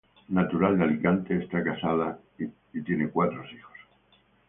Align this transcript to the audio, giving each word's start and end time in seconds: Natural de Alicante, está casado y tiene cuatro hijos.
Natural 0.29 0.79
de 0.79 0.83
Alicante, 0.83 1.37
está 1.37 1.63
casado 1.63 2.19
y 2.39 2.81
tiene 2.81 3.09
cuatro 3.11 3.43
hijos. 3.55 3.77